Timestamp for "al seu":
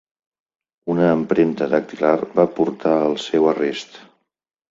3.03-3.45